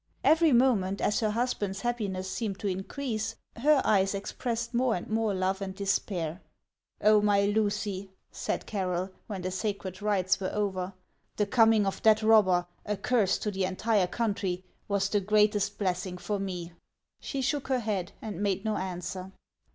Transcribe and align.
Every 0.23 0.51
moment, 0.51 0.99
as 0.99 1.19
her 1.19 1.29
husband's 1.29 1.81
happiness 1.81 2.27
seemed 2.27 2.57
to 2.61 2.67
in 2.67 2.85
crease, 2.85 3.35
her 3.57 3.83
eyes 3.85 4.15
expressed 4.15 4.73
more 4.73 4.95
and 4.95 5.07
more 5.07 5.31
love 5.35 5.61
and 5.61 5.75
despair." 5.75 6.41
Oh, 7.03 7.21
my 7.21 7.45
Lucy," 7.45 8.09
said 8.31 8.65
Carroll, 8.65 9.11
when 9.27 9.43
the 9.43 9.51
sacred 9.51 10.01
rites 10.01 10.39
were 10.39 10.49
over," 10.55 10.93
the 11.37 11.45
coming 11.45 11.85
of 11.85 12.01
that 12.01 12.23
robber, 12.23 12.65
a 12.83 12.97
curse 12.97 13.37
to 13.37 13.51
the 13.51 13.65
entire 13.65 14.07
country, 14.07 14.63
was 14.87 15.07
the 15.07 15.19
greatest 15.21 15.77
blessing 15.77 16.17
for 16.17 16.39
me!" 16.39 16.63
HANS 16.63 16.73
OF 16.73 16.73
ICELAND. 16.73 17.25
191 17.25 17.27
She 17.27 17.41
shook 17.43 17.67
her 17.67 17.79
head, 17.79 18.11
and 18.23 18.41
made 18.41 18.65
no 18.65 18.77
answer. 18.77 19.31